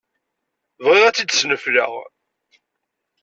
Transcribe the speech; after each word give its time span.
Bɣiɣ 0.83 1.05
ad 1.05 1.15
tt-id-snefleɣ. 1.15 1.91